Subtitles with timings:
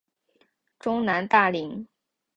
[0.79, 1.85] 中南大羚。